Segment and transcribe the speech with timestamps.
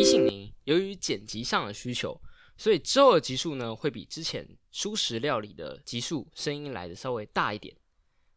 [0.00, 2.18] 提醒您，由于剪辑上的需求，
[2.56, 7.76] 所以之后的集数呢会比之前舒适料理的集数声音来的稍微大一点，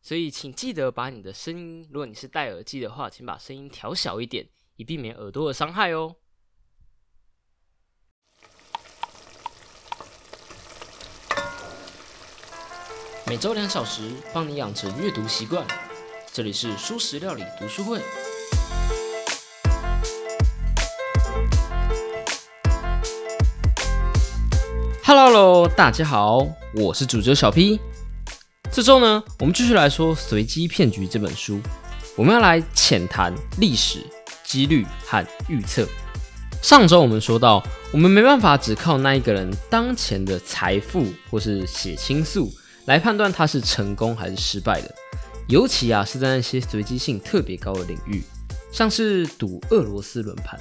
[0.01, 4.45] 所以请记得把你的声音，如果你是戴耳机的话，请把声音调小一点，
[4.75, 6.17] 以避免耳朵的伤害哦。
[13.25, 15.65] 每周两小时，帮你养成阅读习惯。
[16.33, 18.01] 这里是舒适料理读书会。
[25.05, 27.77] Hello，大家好，我是主角小 P。
[28.71, 31.59] 这周呢，我们继续来说《随机骗局》这本书，
[32.15, 33.99] 我们要来浅谈历史、
[34.45, 35.85] 几率和预测。
[36.61, 37.61] 上周我们说到，
[37.91, 42.49] 我们没办法只靠那一个人当前的财富或是血清素
[42.85, 44.95] 来判断他是成功还是失败的，
[45.49, 48.23] 尤其啊是在那些随机性特别高的领域，
[48.71, 50.57] 像是赌俄罗斯轮盘。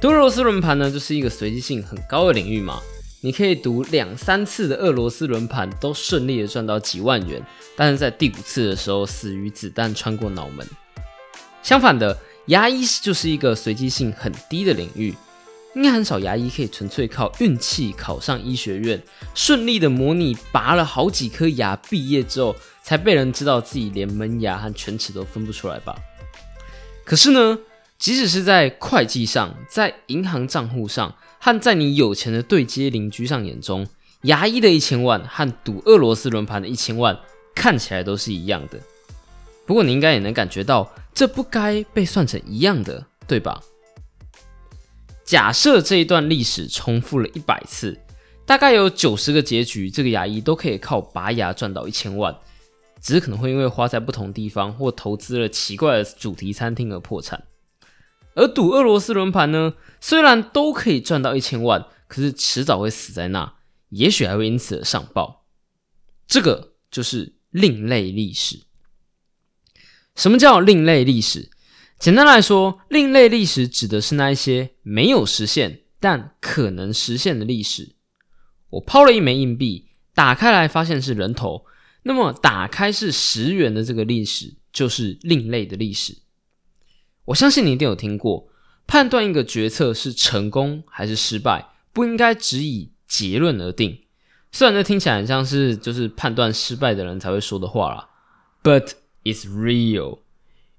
[0.00, 2.80] 赌俄罗斯轮盘呢，就是一个随机性很高的领域嘛。
[3.24, 7.40] 你可以赌两三次的俄罗斯轮盘都顺利的赚到几万元，
[7.76, 10.66] 但是在第五次的时候死于子弹穿过脑门。
[11.62, 15.14] 相反的，牙医就是一个随机性很低的领域，
[15.76, 19.00] 应该很少牙医可以纯粹靠运气考上医学院，
[19.36, 25.94] 顺利的模拟拔了好几颗牙，毕业之后才被人知道自己连门牙和犬齿都分不出来吧？
[27.04, 27.56] 可是呢，
[28.00, 31.14] 即使是在会计上，在银行账户上。
[31.44, 33.84] 和在你有钱的对接邻居上眼中，
[34.22, 37.18] 牙医的一千万和赌俄罗斯轮盘的一千万
[37.52, 38.78] 看起来都是一样的。
[39.66, 43.60] 不过你应该也能感觉到，这不该被算成一样的，对吧？
[45.24, 47.98] 假设这一段历史重复了一百次，
[48.46, 52.32] 大概有九十个结局，这个牙医都可以靠拔牙赚到一千万，
[53.00, 57.42] 只是可能会因为花在不同地方或投资了奇怪的主题餐厅而破产。
[58.34, 63.54] 而赌俄罗斯轮盘呢，虽然都可以赚到一千万，可是迟早会死在那，
[63.90, 65.46] 也许还会因此而上报。
[66.26, 68.60] 这个就是另类历史。
[70.14, 71.50] 什么叫另类历史？
[71.98, 77.94] 简单来说，另类历史指的是那一些没有实现但可能实现的历史。
[78.70, 81.66] 我抛了一枚硬币，打开来发现是人头，
[82.02, 86.21] 那么打开是十元的这个历史，就是另类的历史。
[87.26, 88.48] 我相信你一定有听过，
[88.86, 94.00] 判断一个决策是成功还是失败，不应该只以结论而定。
[94.50, 98.08] 虽然这听起来很像是就是判断失败的人才会说的话啦
[98.62, 98.92] ，But
[99.24, 100.18] it's real。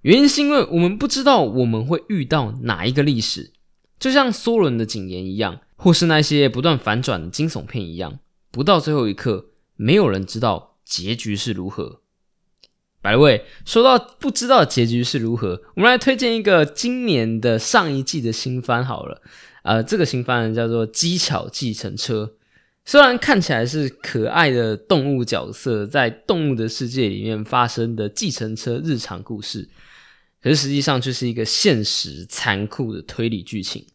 [0.02, 3.54] 原因是因为我们不知道我们会遇到哪一个历史，
[3.98, 8.20] 就像梭伦的警言一样，或是那些不断反转的惊悚片一样，
[8.52, 12.03] 不到最后一刻，没有人知道结局是如何。
[13.04, 19.22] 百位，说到不知道结局是如何，我们来推荐一个今年的上一季的新番好了。
[19.64, 22.24] 呃，这个新番叫做《机巧计程车》，
[22.86, 29.68] 虽然看起来是可爱的动物角色在动物的世界里面发生的计程车日常故事，
[30.42, 33.86] 可是实际上却是一个现实残酷的推理剧情，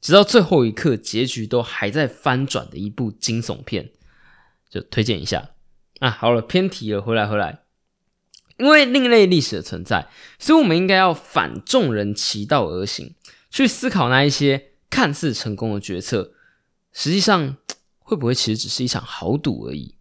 [0.00, 3.90] 直到最后一刻结局都还在翻转的一部惊悚片，
[4.68, 5.50] 就推荐一下
[6.00, 6.10] 啊。
[6.10, 7.60] 好了，偏题了，回来回来。
[8.60, 10.06] 因为另类历史的存在，
[10.38, 13.14] 所以我们应该要反众人其道而行，
[13.50, 16.32] 去思考那一些看似成功的决策，
[16.92, 17.56] 实际上
[17.98, 19.94] 会不会其实只是一场豪赌而已？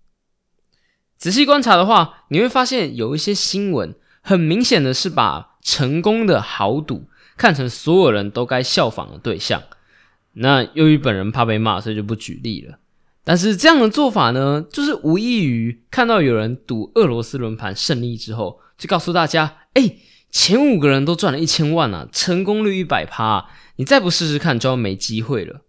[1.18, 9.64] 仔细观察的话，你会发现有一些新闻，很明显的是把成功的豪赌看成所有人都该效仿的对象。
[10.34, 12.80] 那由于本人怕被骂，所以就不举例了。
[13.24, 19.98] 但是这样的做法呢，就是无异于看到有人赌俄罗斯轮盘胜利之后，就告诉大家：哎，
[20.32, 25.62] 前五个人都赚了一千万啊，成功率一百趴，你再不试试看就要没机会了。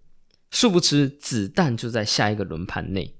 [0.51, 3.15] 殊不知，子弹就在下一个轮盘内。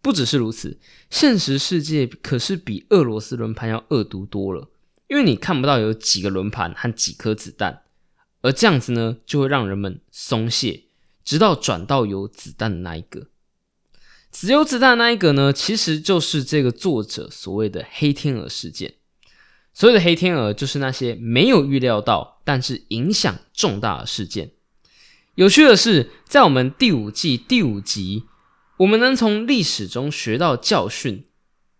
[0.00, 0.78] 不只是如此，
[1.10, 4.70] 现实世界可是比俄罗斯轮盘要恶毒多了，
[5.08, 7.82] 因为你看不到有几个轮盘和几颗子弹，
[8.42, 10.87] 而这样子呢，就会让人们松懈。
[11.28, 13.26] 直到转到有子弹的那一个，
[14.32, 18.94] 只有子弹的那一个呢，其实就是这个作者所谓的黑天鹅事件。
[19.74, 24.52] 所谓的黑天鹅，就是那些没有预料到，但是影响重大的事件。
[25.34, 28.24] 有趣的是，在我们第五季第五集，
[28.78, 31.26] 我们能从历史中学到教训。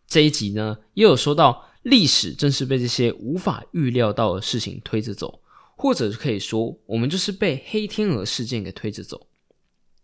[0.07, 5.41] 这一集呢，也有说到，历史正是被这些无法预料到的事情推着走，
[5.75, 9.27] 或者可以说，我们就是被黑天鹅事件给推着走。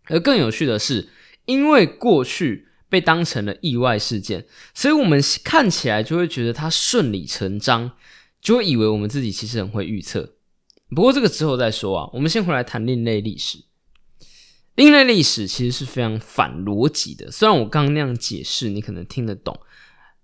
[0.07, 1.09] 而更有趣的是，
[1.45, 7.91] 因为过去被当成了意外事件，所以我们看起来就会觉得它顺理成章，
[8.41, 10.35] 就会以为我们自己其实很会预测。
[10.89, 12.09] 不过这个之后再说啊。
[12.13, 13.57] 我们先回来谈另类历史。
[14.75, 19.57] 另类历史其实是非常反逻辑的，虽然我刚刚那样解释你可能听得懂，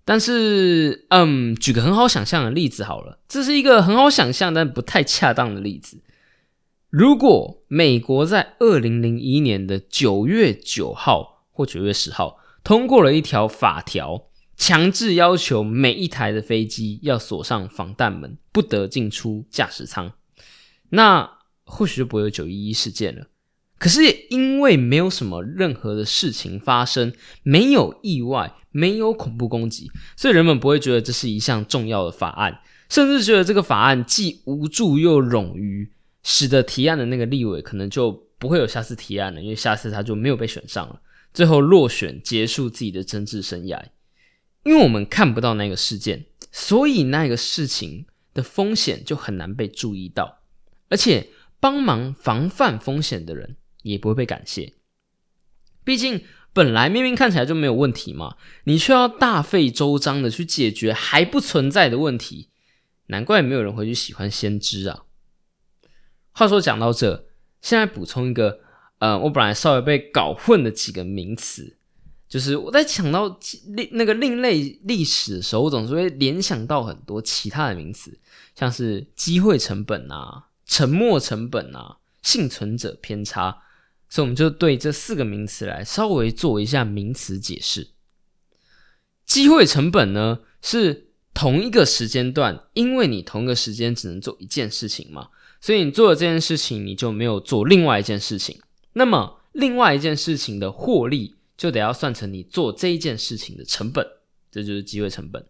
[0.04, 6.02] 但是嗯，举个很好想象的例子好了，这是一个很好想象但不太恰当的例子。
[6.92, 14.26] 如果美国在二零零一年的九月九号或九月十号通过了一条法条，
[14.58, 20.12] 强制要求每一台的飞机要锁上防弹门，不得进出驾驶舱，
[20.90, 23.28] 那或许就不会有九一一事件了。
[23.78, 32.60] 可是也因为没有什么任何的事情发生，没有意外，没有恐怖攻击，所以人们不会觉得这是一项重要的法案，
[32.90, 35.90] 甚至觉得这个法案既无助又冗余，
[36.22, 41.00] 使得提案的那个立委可能就不会有下次提案了，因为下次他就没有被选上了，
[41.32, 43.82] 最后落选，结束自己的政治生涯。
[44.64, 50.42] 因为我们看不到那个事件，所以那个事情的风险就很难被注意到，
[50.88, 51.28] 而且
[51.58, 53.56] 帮忙防范风险的人。
[53.82, 54.74] 也不会被感谢，
[55.82, 56.22] 毕竟
[56.52, 62.50] 本来明明看起来就没有问题嘛，你却要大费周章的去解决还不存在的问题，
[63.06, 65.02] 难怪没有人会去喜欢先知啊。
[66.32, 67.26] 话说讲到这，
[67.60, 68.60] 现在补充一个，
[68.98, 71.76] 呃，我本来稍微被搞混的几个名词，
[72.28, 73.38] 就是我在想到
[73.68, 78.18] 另那个另类历史的时候，我总是会联想到很多其他的名词，
[78.54, 83.62] 像是机会成本啊、沉没成本啊、幸存者偏差。
[84.08, 87.92] 所以我们就对这四个名词来稍微做一下名词解释。
[89.24, 95.30] 机会成本呢，是同一个时间段，因为你同一个时间只能做一件事情嘛，
[95.62, 98.60] 所以你做了这件事情，你就没有做另外一件事情。
[98.92, 104.04] 那么另外一件事情的获利，就得要算成你做这一件事情的成本，
[104.50, 105.46] 这就是机会成本。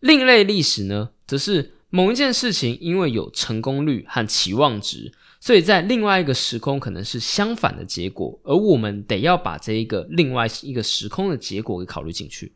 [0.00, 5.12] 另类历史呢，则是某一件事情因为有成功率和期望值。
[5.38, 12.54] 所以在另外一个时空可能是相反的结果，而我们得要把这一个另外一个时空的结果给考虑进去。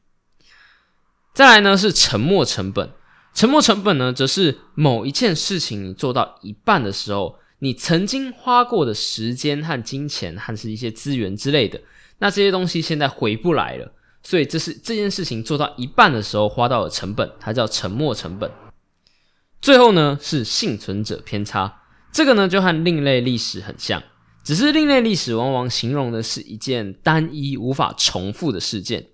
[1.35, 2.91] 再来呢是沉没成本，
[3.33, 11.81] 沉没成本呢则是某一件事情你做到一半的时候，你曾经花过的时间和金钱，和是一些资源之类的，
[12.19, 13.93] 那这些东西现在回不来了，
[14.23, 18.51] 所以这是这件事情做到一半的时候花到的成本，它叫沉没成本。
[19.61, 21.83] 最后呢是幸存者偏差。
[22.13, 24.03] 这个呢，就和另类历史很像，
[24.43, 29.10] 只是另类历史往往形容的是一件单一无法重复的事件，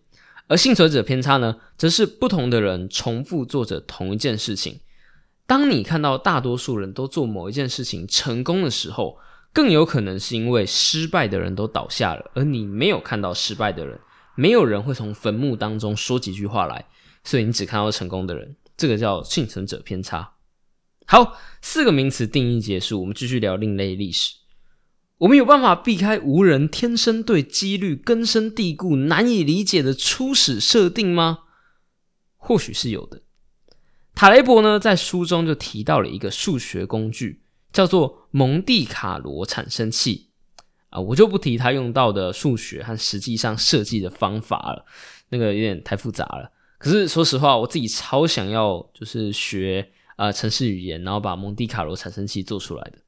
[0.49, 4.81] 而幸存者偏差呢，则是不同的人重复做着同一件事情。
[5.47, 9.19] 当你看到大多数人都做某一件事情成功的时候，
[9.53, 13.99] 更有可能是因为失败的人都倒下了，而你没有看到失败的人，
[14.35, 16.87] 没有人会从坟墓当中说几句话来，
[17.25, 20.35] 所以你只看到成功的人，这个叫幸存者偏差。
[21.07, 24.35] 好，四个名词定义结束，我们继续聊另类历史。
[25.19, 31.41] 我们有办法避开无人天生对几率根深蒂固、难以理解的初始设定吗？
[32.37, 33.23] 或许是有的。
[34.15, 37.43] 塔雷伯呢，在书中就提到了一个数学工具，
[37.73, 40.31] 叫做蒙蒂卡罗产生器。
[40.91, 44.85] 啊，我就不提他用到的数学和实际上设计的方法了，
[45.31, 46.53] 那个有点太复杂了。
[46.79, 49.93] 可是说实话，我自己超想要，就是学。
[50.17, 52.99] 啊，城市语言，然后把蒙蒂卡罗产生器做出来的。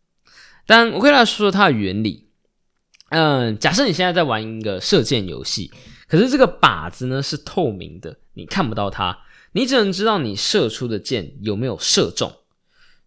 [0.68, 2.28] 但我可以来说说它的原理。
[3.08, 5.72] 嗯，假设你现在在玩一个射箭游戏，
[6.06, 9.18] 可是这个靶子呢是透明的，你看不到它，
[9.52, 12.30] 你只能知道你射出的箭有没有射中。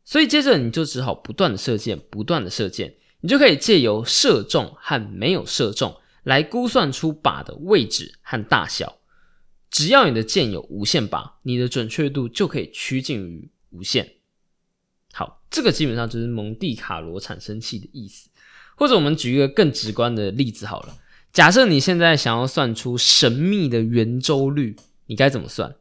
[0.04, 8.98] 所以接着你就只好不断的射箭，不断的射箭，你就可以借由射中和没有射中来估算出靶的位置和大小。
[9.70, 13.52] 只要你的箭有无限靶，你的准确度就可以趋近于。
[13.74, 14.16] 无限
[15.14, 18.30] 好，这个基本上就是蒙蒂卡罗产生器的意思。
[18.76, 20.98] 或者我们举一个更直观的例子好了，
[21.32, 24.76] 假设你现在想要算出神秘的圆周率，
[25.06, 25.76] 你该怎么算？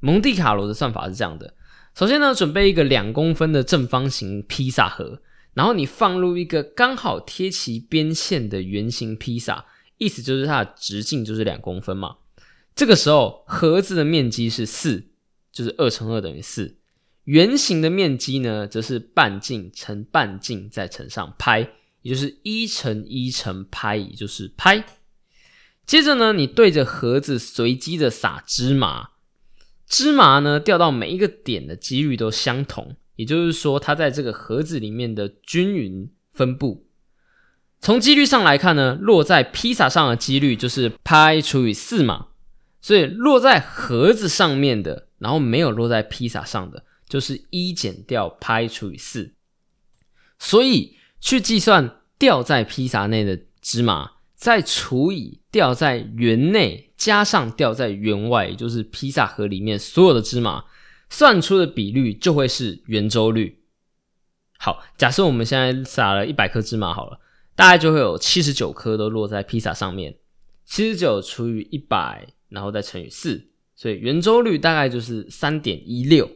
[0.00, 1.54] 蒙蒂卡罗的算法是这样的：
[1.94, 5.22] 首先呢，准备一个两公分的正方形披萨盒，
[5.54, 9.66] 然后你放入一个刚好贴齐边线的圆形披萨，
[9.98, 12.16] 意思就是它的直径就是两公分嘛。
[12.74, 15.10] 这个时候盒子的面积是四，
[15.52, 16.78] 就是二乘二等于四。
[17.24, 21.70] 圆形的面积呢，则是半径乘半径再乘上拍，
[22.02, 24.84] 也就是一乘一乘拍，也就是拍。
[25.86, 29.10] 接着呢，你对着盒子随机的撒芝麻，
[29.86, 36.86] 芝麻呢掉到每一个点的几率都相同，也就是说，它在这个盒子里面的均匀分布。
[37.80, 42.28] 从几率上来看呢，落在披萨上的几率就是拍除以四嘛，
[42.80, 46.84] 所以落在盒子上面的，然后没有落在披萨上的。
[47.12, 49.34] 就是一减掉拍除以四，
[50.38, 60.64] 所以去计算掉在披萨内的芝麻，再除以掉在圆内加上掉在圆外，也就是披萨盒里面所有的芝麻，
[61.10, 63.62] 算出的比率就会是圆周率。
[64.56, 67.20] 好，假设我们现在撒了一百颗芝麻，好了，
[67.54, 70.16] 大概就会有七十九颗都落在披萨上面。
[70.64, 76.26] 七十九除以一百，然后再乘以四，所以圆周率大概就是三点一六。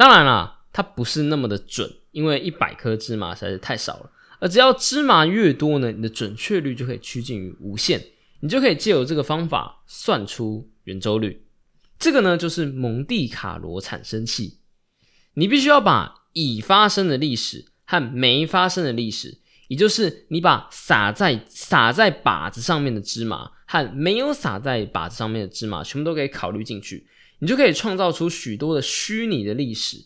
[0.00, 4.10] 当然啦，它不是那么的准，因为一百颗芝麻实在是太少了。
[4.38, 8.02] 而只要芝麻越多呢，你的准确率就可以趋近于无限，
[8.40, 11.44] 你就可以借由这个方法算出圆周率。
[11.98, 14.60] 这个呢，就是蒙蒂卡罗产生器。
[15.34, 19.36] 你必须要把已发生的历史和没发生的历史。
[19.68, 27.06] 也就是你把撒在撒在靶子上面的芝麻和没有撒在靶子上面的芝麻全部都可以考虑进去，
[27.40, 30.04] 你就可以创造出许多的虚拟的历史，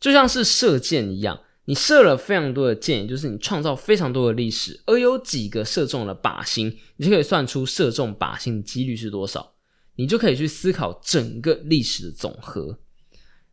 [0.00, 9.54] 就像是射箭一样，你射了非常多的箭，也就是你创造非常多的历史，而有几个射中了靶心，你就可以算出射中靶心的几率是多少，
[9.96, 12.78] 你就可以去思考整个历史的总和。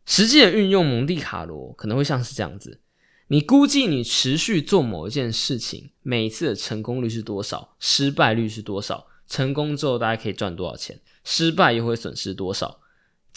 [0.06, 2.80] 实际的运用蒙蒂卡罗可能会像是这样子。
[3.26, 7.76] 你估计你持续做某一件事情，每一次的成功率是多少？
[7.78, 9.06] 失败率是多少？
[9.26, 10.98] 成功之后大家可以赚多少钱？
[11.24, 12.80] 失败又会损失多少？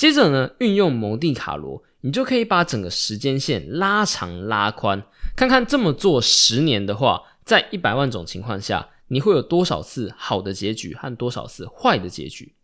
[0.01, 5.03] 接着呢，运用蒙蒂卡罗，你就可以把整个时间线拉长拉宽，
[5.36, 12.55] 看看这么做十年的话，在一百万种情况下，你会有多少次好的结局和多少次坏的结局？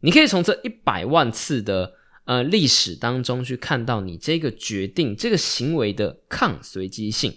[0.00, 1.92] 你可以从这一百万次的。
[2.26, 7.34] 呃，历史当中去看到你这个决定、这个行为的抗随机性。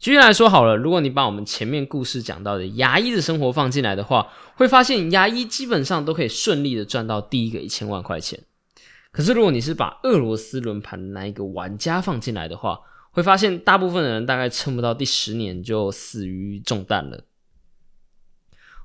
[0.00, 8.42] 举例来说好了，如果你把我们前面故事讲到的牙医的生活放进来的话，会发现牙医基本上都可以顺利的赚到第一个一千万块钱。
[9.12, 17.24] 可是如果你是把俄罗斯轮盘的那一个玩家放进来的话，会发现大部分的人大概撑不到第十年就死于中弹了。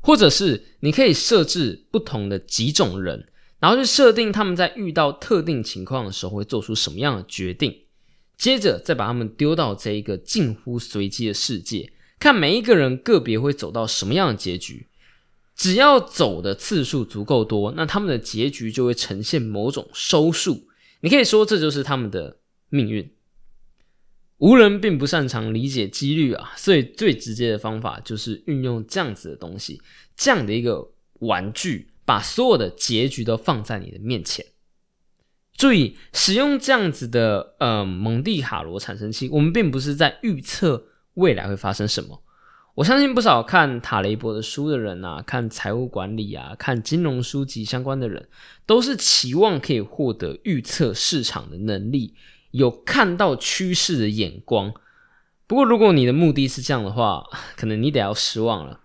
[0.01, 3.29] 或者是你可以设置不同的几种人。
[3.58, 7.74] 然后去设定他们在遇到特定情况的时候会做出什么样的决定，
[8.38, 14.88] 接着再把他们丢到这一个近乎随机的世界，看每一个人个别会走到什么样的结局。
[15.55, 20.67] 只要走的次数足够多，那他们的结局就会呈现某种收数。
[21.01, 22.38] 你可以说这就是他们的
[22.69, 23.12] 命运。
[24.38, 29.81] 无人并不擅长理解几率啊，所以最直接的方法就是运用这样子的东西，
[30.17, 31.91] 这样的一个玩具。
[32.07, 34.45] 把所有的结局都放在你的面前。
[35.57, 40.85] 注意，使用这样子的呃蒙蒂卡罗产生器，我们并不是在预测
[41.15, 42.21] 未来会发生什么。
[42.75, 48.27] 我相信不少看塔雷伯的书的人啊，看财务管理啊，看金融书籍相关的人，
[48.65, 52.13] 都是期望可以获得预测市场的能力，
[52.51, 54.74] 有看到趋势的眼光。
[55.48, 57.24] 不过，如果你的目的是这样的话，
[57.55, 58.82] 可能你得要失望了。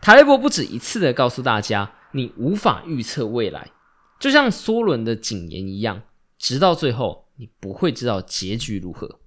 [0.00, 1.92] 塔雷伯不止一次的告诉大家。
[2.16, 3.72] 你无法预测未来，
[4.20, 6.02] 就像梭伦的警言一样，
[6.38, 9.18] 直到最后，你不会知道结局如何。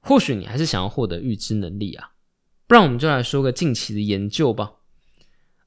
[0.00, 2.10] 或许你还是想要获得预知能力啊，
[2.72, 4.72] 不然我们就来说个近期的研究吧。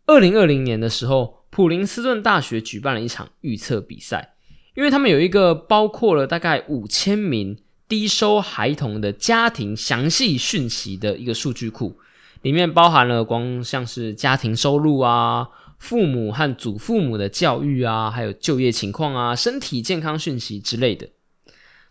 [0.07, 4.33] 二零二零年的时候，普林斯顿大学举办了一场预测比赛，
[4.73, 11.99] 因为他们有一个包括了大概五千名低收孩童的家庭详细讯息的一个数据库，
[12.41, 15.47] 里面包含了光像是家庭收入啊。
[15.77, 21.07] 父母和祖父母的教育啊，还有就业情况啊，身体健康讯息之类的。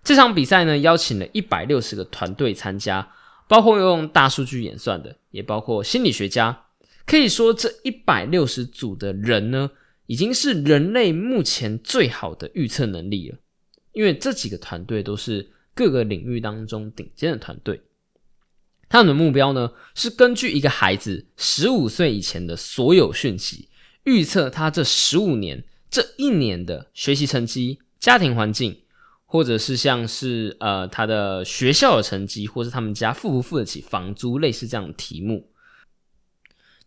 [0.03, 3.09] 这场比赛呢，邀请了一百六十个团队参加，
[3.49, 6.67] 包括用大数据演算的，也包括心理学家。
[7.07, 9.71] 可以说，这一百六十组的人呢，
[10.07, 13.39] 已经是人类目前最好的预测能力了。
[13.93, 17.81] 因为这几个团队都是各个领域当中顶尖的团队。
[18.89, 23.69] 他们的目标呢，是根据一个孩子十五岁以前的所有讯息。
[24.05, 28.84] 预测他这十五年、这一年的学习成绩、家庭环境，
[29.35, 35.51] 或者是像是呃他的学校的成绩，或是他们家付不付得起房租，类似这样的题目。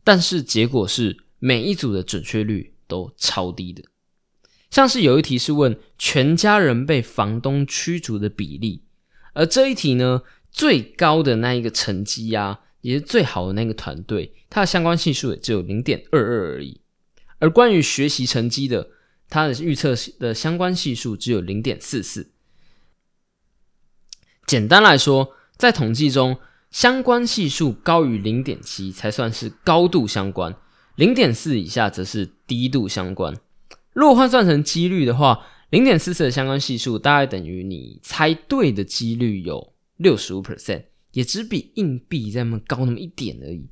[0.06, 3.84] 但是结果是每一组的准确率都超低的。
[4.72, 8.84] 像是有一题是问全家人被房东驱逐的比例，
[9.34, 16.80] 而这一题呢，最高的那一个成绩呀，也是最好的那个团队，它的相关系数也只有零点二二而已。
[17.39, 18.92] 而关于学习成绩的，
[19.27, 22.32] 它的预测的相关系数只有零点四四。
[24.48, 26.38] 简单来说，在统计中，
[26.72, 30.56] 相关系数高于零点七才算是高度相关，
[30.96, 33.36] 零点四以下则是低度相关。
[33.92, 43.70] 如果换算成几率的话，零点四四的相关系数大概等于你猜对的几率有六十五 percent，也只比硬币在那么高那么一点而已。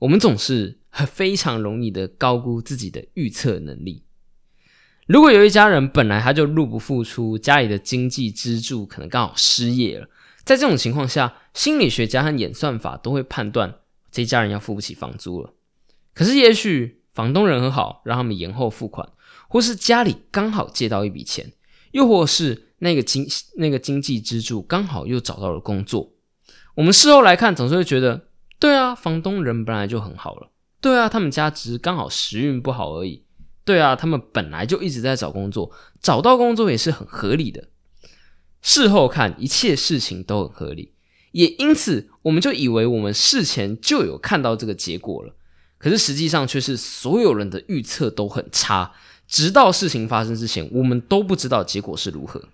[0.00, 4.02] 我们总是很非常容易的高估自己的预测能力。
[5.06, 10.08] 如果有一家人本来他就入不敷出，家里的经济支柱可能刚好失业了，
[10.44, 13.72] 在这种情况下，心理学家和演算法都会判断
[14.10, 15.54] 这家人要付不起房租了。
[16.12, 19.08] 可是也许房东人很好，让他们延后付款，
[19.48, 21.52] 或是家里刚好借到一笔钱，
[21.92, 23.24] 又或是那个经
[23.58, 26.10] 那个经济支柱刚好又找到了工作。
[26.74, 33.22] 我们事后来看，总是会觉得，对啊，房东人本来就很好了，对啊，他们家只是刚好时运不好而已。
[33.66, 37.68] 对啊，他们本来就一直在找工作，找到工作也是很合理的。
[38.62, 40.92] 事后看，一切事情都很合理，
[41.32, 45.34] 也因此我们就以为我们事前就有看到这个结果了。
[45.78, 48.92] 可是实际上却是所有人的预测都很差，
[49.26, 52.48] 直到事情发生之前，我们都不知道结果是如何。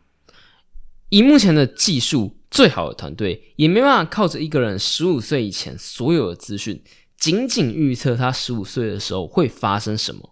[1.11, 6.83] 以目前的技术，最好的团队也没办法靠着一个人十五岁以前所有的资讯，
[7.19, 10.32] 仅仅预测他十五岁的时候会发生什么。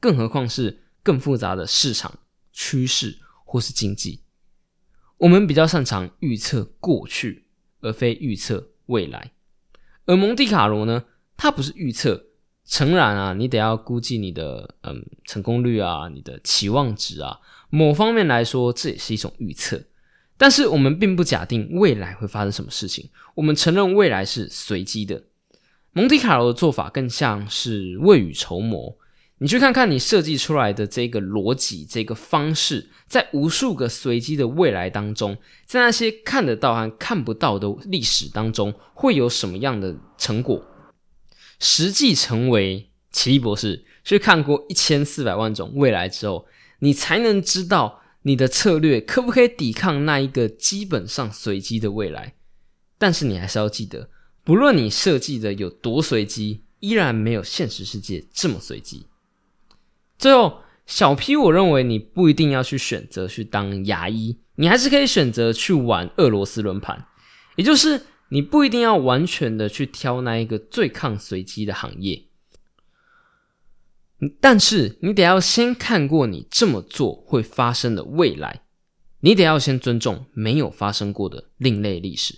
[0.00, 2.18] 更何况是更复杂的市场
[2.52, 4.20] 趋势或是经济，
[5.16, 7.46] 我们比较擅长预测过去，
[7.80, 9.32] 而非预测未来。
[10.06, 11.04] 而蒙地卡罗呢，
[11.36, 12.26] 它不是预测，
[12.64, 17.40] 诚然啊，你得要估计你的嗯成功率啊，你的期望值啊，
[17.70, 19.82] 某方面来说，这也是一种预测。
[20.36, 25.24] 但是我们并不假定未来会发生什么事情，我们承认未来是随机的。
[25.92, 28.96] 蒙地卡罗的做法更像是未雨绸缪。
[29.40, 40.64] 你去看看你设计出来的这个逻辑、这个方式，在无数个随机的未来当中，在那些看得到和看不到的历史当中，会有什么样的成果？
[41.60, 46.46] 实际成为奇异博士，去看过一千四百万种未来之后，
[46.80, 52.34] 你才能知道你的策略可不可以抵抗那一个基本上随机的未来。
[52.98, 54.10] 但是你还是要记得，
[54.42, 59.06] 不论你设计的有多随机，依然没有现实世界这么随机。
[60.18, 67.06] 最后，小 P，我认为你不一定要去选择去当牙医，你还是可以选择去玩俄罗斯轮盘，
[67.54, 72.24] 也就是你不一定要完全的去挑那一个最抗随机的行业，
[74.40, 78.62] 但是你得要先看过你这么做会发生的未来，
[79.20, 82.34] 你得要先尊重没有发生过的另类历史，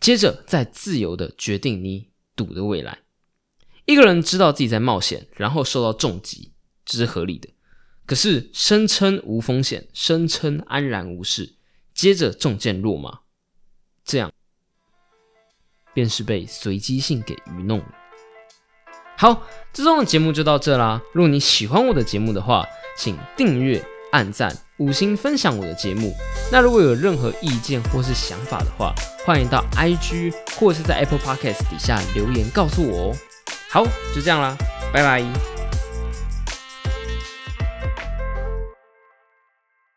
[0.00, 3.00] 接着再自由的决定你赌的未来。
[3.84, 6.52] 一个人知道自己在冒险，然后受到重击。
[6.88, 7.50] 这是合理的，
[8.06, 11.52] 可是声称无风险，声称安然无事，
[11.92, 13.20] 接着中箭落马，
[14.06, 14.32] 这样
[15.92, 17.94] 便是被随机性给愚弄了。
[19.18, 21.02] 好，这周的节目就到这啦。
[21.12, 22.64] 如果你喜欢我的节目的话，
[22.96, 26.14] 请订阅、按赞、五星分享我的节目。
[26.50, 28.94] 那如果有任何意见或是想法的话，
[29.26, 33.16] 欢迎到 IG 或是在 Apple Podcast 底下留言告诉我哦。
[33.68, 34.56] 好，就这样啦，
[34.90, 35.57] 拜拜。